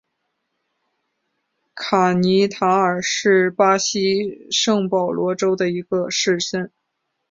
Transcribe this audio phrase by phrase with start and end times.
[1.75, 6.71] 卡尼塔尔是巴西圣保罗州的一个市镇。